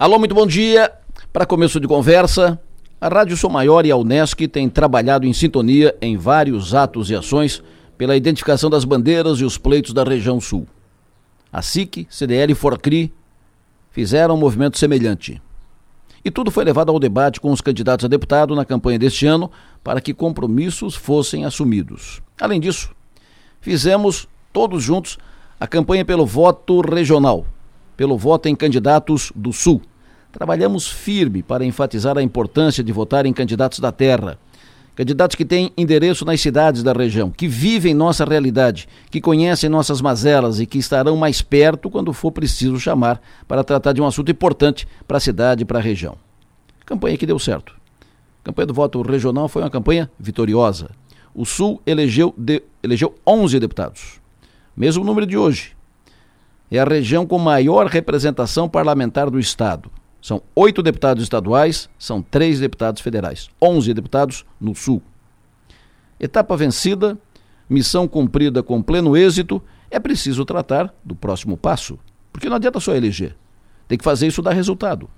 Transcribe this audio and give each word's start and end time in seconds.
Alô, 0.00 0.18
muito 0.18 0.34
bom 0.34 0.46
dia. 0.46 0.90
Para 1.30 1.44
começo 1.44 1.78
de 1.78 1.86
conversa, 1.86 2.58
a 2.98 3.06
Rádio 3.06 3.36
Som 3.36 3.50
Maior 3.50 3.84
e 3.84 3.90
a 3.90 3.96
Unesc 3.98 4.48
têm 4.48 4.66
trabalhado 4.66 5.26
em 5.26 5.32
sintonia 5.34 5.94
em 6.00 6.16
vários 6.16 6.74
atos 6.74 7.10
e 7.10 7.14
ações 7.14 7.62
pela 7.98 8.16
identificação 8.16 8.70
das 8.70 8.82
bandeiras 8.82 9.40
e 9.40 9.44
os 9.44 9.58
pleitos 9.58 9.92
da 9.92 10.02
região 10.02 10.40
sul. 10.40 10.66
A 11.52 11.60
SIC, 11.60 12.06
CDL 12.08 12.52
e 12.52 12.54
Forcri 12.54 13.12
fizeram 13.90 14.36
um 14.36 14.38
movimento 14.38 14.78
semelhante. 14.78 15.38
E 16.24 16.30
tudo 16.30 16.50
foi 16.50 16.64
levado 16.64 16.90
ao 16.90 16.98
debate 16.98 17.38
com 17.38 17.52
os 17.52 17.60
candidatos 17.60 18.06
a 18.06 18.08
deputado 18.08 18.56
na 18.56 18.64
campanha 18.64 18.98
deste 18.98 19.26
ano 19.26 19.50
para 19.84 20.00
que 20.00 20.14
compromissos 20.14 20.94
fossem 20.94 21.44
assumidos. 21.44 22.22
Além 22.40 22.58
disso, 22.58 22.90
fizemos, 23.60 24.26
todos 24.50 24.82
juntos, 24.82 25.18
a 25.60 25.66
campanha 25.66 26.06
pelo 26.06 26.24
voto 26.24 26.80
regional, 26.80 27.44
pelo 27.98 28.16
voto 28.16 28.48
em 28.48 28.56
candidatos 28.56 29.30
do 29.36 29.52
Sul. 29.52 29.82
Trabalhamos 30.32 30.88
firme 30.88 31.42
para 31.42 31.64
enfatizar 31.64 32.16
a 32.16 32.22
importância 32.22 32.84
de 32.84 32.92
votar 32.92 33.26
em 33.26 33.32
candidatos 33.32 33.80
da 33.80 33.90
terra. 33.90 34.38
Candidatos 34.94 35.34
que 35.34 35.44
têm 35.44 35.72
endereço 35.76 36.24
nas 36.24 36.40
cidades 36.40 36.82
da 36.82 36.92
região, 36.92 37.30
que 37.30 37.48
vivem 37.48 37.94
nossa 37.94 38.24
realidade, 38.24 38.88
que 39.10 39.20
conhecem 39.20 39.68
nossas 39.70 40.00
mazelas 40.00 40.60
e 40.60 40.66
que 40.66 40.78
estarão 40.78 41.16
mais 41.16 41.40
perto 41.40 41.88
quando 41.88 42.12
for 42.12 42.30
preciso 42.30 42.78
chamar 42.78 43.20
para 43.48 43.64
tratar 43.64 43.92
de 43.92 44.00
um 44.00 44.06
assunto 44.06 44.30
importante 44.30 44.86
para 45.08 45.16
a 45.16 45.20
cidade 45.20 45.62
e 45.62 45.64
para 45.64 45.78
a 45.78 45.82
região. 45.82 46.16
Campanha 46.84 47.16
que 47.16 47.26
deu 47.26 47.38
certo. 47.38 47.74
A 48.42 48.44
campanha 48.44 48.66
do 48.66 48.74
voto 48.74 49.00
regional 49.02 49.48
foi 49.48 49.62
uma 49.62 49.70
campanha 49.70 50.10
vitoriosa. 50.18 50.90
O 51.34 51.44
Sul 51.44 51.80
elegeu, 51.86 52.34
de, 52.36 52.62
elegeu 52.82 53.14
11 53.26 53.58
deputados, 53.58 54.20
mesmo 54.76 55.04
número 55.04 55.26
de 55.26 55.36
hoje. 55.36 55.76
É 56.70 56.78
a 56.78 56.84
região 56.84 57.26
com 57.26 57.38
maior 57.38 57.86
representação 57.86 58.68
parlamentar 58.68 59.30
do 59.30 59.38
Estado. 59.38 59.90
São 60.20 60.42
oito 60.54 60.82
deputados 60.82 61.22
estaduais, 61.22 61.88
são 61.98 62.20
três 62.20 62.60
deputados 62.60 63.00
federais, 63.00 63.48
onze 63.60 63.94
deputados 63.94 64.44
no 64.60 64.74
Sul. 64.74 65.02
Etapa 66.18 66.56
vencida, 66.56 67.18
missão 67.68 68.06
cumprida 68.06 68.62
com 68.62 68.82
pleno 68.82 69.16
êxito, 69.16 69.62
é 69.90 69.98
preciso 69.98 70.44
tratar 70.44 70.94
do 71.02 71.14
próximo 71.14 71.56
passo. 71.56 71.98
Porque 72.32 72.48
não 72.48 72.56
adianta 72.56 72.78
só 72.80 72.94
eleger, 72.94 73.34
tem 73.88 73.96
que 73.96 74.04
fazer 74.04 74.26
isso 74.26 74.42
dar 74.42 74.52
resultado. 74.52 75.08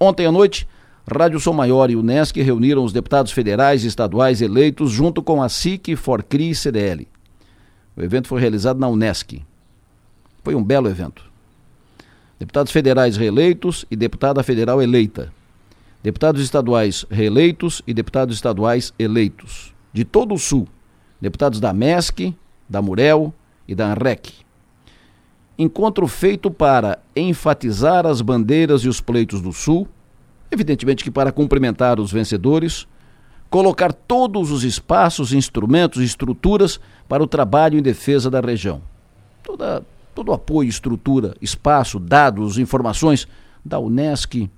Ontem 0.00 0.26
à 0.26 0.32
noite, 0.32 0.66
Rádio 1.10 1.38
Som 1.38 1.52
Maior 1.52 1.90
e 1.90 1.96
Unesc 1.96 2.40
reuniram 2.40 2.84
os 2.84 2.92
deputados 2.92 3.32
federais 3.32 3.84
e 3.84 3.88
estaduais 3.88 4.40
eleitos 4.40 4.90
junto 4.90 5.22
com 5.22 5.42
a 5.42 5.48
SIC, 5.48 5.94
Forcri 5.94 6.50
e 6.50 6.54
CDL. 6.54 7.06
O 7.94 8.02
evento 8.02 8.28
foi 8.28 8.40
realizado 8.40 8.78
na 8.78 8.88
Unesc. 8.88 9.42
Foi 10.42 10.54
um 10.54 10.64
belo 10.64 10.88
evento 10.88 11.31
deputados 12.42 12.72
federais 12.72 13.16
reeleitos 13.16 13.86
e 13.88 13.94
deputada 13.94 14.42
federal 14.42 14.82
eleita, 14.82 15.32
deputados 16.02 16.42
estaduais 16.42 17.06
reeleitos 17.08 17.82
e 17.86 17.94
deputados 17.94 18.34
estaduais 18.34 18.92
eleitos, 18.98 19.72
de 19.92 20.04
todo 20.04 20.34
o 20.34 20.38
Sul, 20.38 20.66
deputados 21.20 21.60
da 21.60 21.72
MESC, 21.72 22.34
da 22.68 22.82
Murel 22.82 23.32
e 23.68 23.76
da 23.76 23.92
ANREC. 23.92 24.32
Encontro 25.56 26.08
feito 26.08 26.50
para 26.50 26.98
enfatizar 27.14 28.08
as 28.08 28.20
bandeiras 28.20 28.82
e 28.82 28.88
os 28.88 29.00
pleitos 29.00 29.40
do 29.40 29.52
Sul, 29.52 29.86
evidentemente 30.50 31.04
que 31.04 31.12
para 31.12 31.30
cumprimentar 31.30 32.00
os 32.00 32.10
vencedores, 32.10 32.88
colocar 33.48 33.92
todos 33.92 34.50
os 34.50 34.64
espaços, 34.64 35.32
instrumentos 35.32 36.02
e 36.02 36.04
estruturas 36.04 36.80
para 37.08 37.22
o 37.22 37.26
trabalho 37.28 37.78
em 37.78 37.82
defesa 37.82 38.28
da 38.28 38.40
região. 38.40 38.82
Toda, 39.44 39.84
todo 40.14 40.28
o 40.28 40.32
apoio, 40.32 40.68
estrutura, 40.68 41.34
espaço, 41.40 41.98
dados, 41.98 42.58
informações 42.58 43.26
da 43.64 43.78
Unesc, 43.78 44.42
uh, 44.42 44.48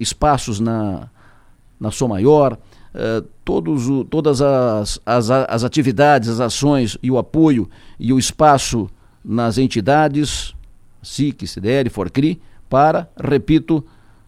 espaços 0.00 0.60
na, 0.60 1.08
na 1.78 1.90
Som 1.90 2.08
Maior, 2.08 2.54
uh, 2.54 3.26
todos 3.44 3.88
o, 3.88 4.04
todas 4.04 4.42
as, 4.42 5.00
as, 5.06 5.30
as 5.30 5.64
atividades, 5.64 6.28
as 6.28 6.40
ações 6.40 6.98
e 7.02 7.10
o 7.10 7.18
apoio 7.18 7.68
e 7.98 8.12
o 8.12 8.18
espaço 8.18 8.88
nas 9.24 9.58
entidades, 9.58 10.54
SIC, 11.02 11.46
CDL, 11.46 11.88
Forcri, 11.90 12.40
para, 12.68 13.08
repito, 13.16 13.84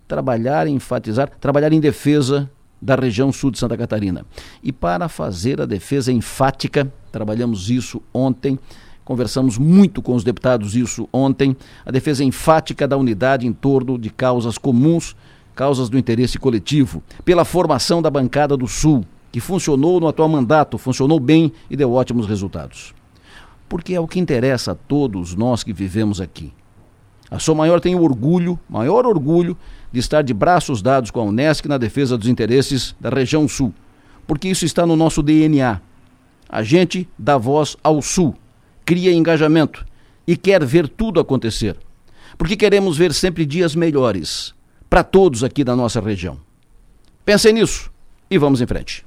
trabalhar, 0.07 0.67
enfatizar, 0.67 1.31
trabalhar 1.41 1.73
em 1.73 1.81
defesa 1.81 2.51
da 2.81 2.95
região 2.95 3.33
sul 3.33 3.51
de 3.51 3.59
Santa 3.59 3.77
Catarina. 3.77 4.25
E 4.63 4.73
para 4.73 5.09
fazer 5.09 5.61
a 5.61 5.67
defesa 5.67 6.13
enfática, 6.13 6.91
trabalhamos 7.11 7.71
isso 7.71 8.01
ontem, 8.15 8.59
Conversamos 9.09 9.57
muito 9.57 10.03
com 10.03 10.15
os 10.15 10.23
deputados 10.23 10.77
isso 10.77 11.09
ontem. 11.11 11.57
A 11.87 11.91
defesa 11.91 12.23
enfática 12.23 12.87
da 12.87 12.95
unidade 12.95 13.47
em 13.47 13.55
torno 13.55 13.99
de 13.99 14.11
causas 14.11 14.59
comuns, 14.59 15.17
causas 15.55 15.89
do 15.89 15.97
interesse 15.97 16.39
coletivo, 16.39 17.03
pela 17.25 17.43
formação 17.43 18.03
da 18.03 18.11
bancada 18.11 18.55
do 18.55 18.69
Sul, 18.69 19.07
que 19.33 19.41
funcionou 19.41 19.99
no 19.99 20.09
atual 20.09 20.29
mandato, 20.29 20.77
funcionou 20.77 21.19
bem 21.19 21.51
e 21.71 21.75
deu 21.75 21.91
ótimos 21.91 22.27
resultados. 22.27 22.93
Porque 23.67 23.95
é 23.95 24.01
o 24.01 24.07
que 24.07 24.21
interessa 24.21 24.73
a 24.73 24.75
todos 24.75 25.35
nós 25.35 25.65
que 25.65 25.73
vivemos 25.73 26.21
aqui. 26.21 26.53
A 27.31 27.39
Som 27.39 27.55
Maior 27.55 27.81
tem 27.81 27.95
o 27.95 28.03
orgulho, 28.03 28.61
maior 28.69 29.07
orgulho, 29.07 29.57
de 29.91 30.01
estar 30.01 30.21
de 30.21 30.35
braços 30.35 30.83
dados 30.83 31.11
com 31.11 31.21
a 31.21 31.25
Unesc 31.25 31.67
na 31.67 31.79
defesa 31.79 32.19
dos 32.19 32.29
interesses 32.29 32.95
da 33.01 33.09
região 33.09 33.49
Sul, 33.49 33.73
porque 34.27 34.49
isso 34.49 34.67
está 34.67 34.85
no 34.85 34.97
nosso 34.97 35.23
DNA. 35.23 35.81
A 36.47 36.63
gente 36.63 37.09
dá 37.19 37.39
voz 37.39 37.75
ao 37.83 38.03
Sul 38.03 38.37
cria 38.89 39.13
engajamento 39.13 39.85
e 40.27 40.35
quer 40.35 40.65
ver 40.65 40.89
tudo 40.89 41.21
acontecer. 41.21 41.77
Porque 42.39 42.57
queremos 42.57 42.97
ver 42.97 43.13
sempre 43.13 43.45
dias 43.45 43.75
melhores 43.75 44.55
para 44.89 45.05
todos 45.05 45.45
aqui 45.45 45.63
da 45.63 45.77
nossa 45.77 46.01
região. 46.01 46.41
Pensem 47.23 47.53
nisso 47.53 47.91
e 48.31 48.39
vamos 48.39 48.63
em 48.63 48.67
frente. 48.67 49.05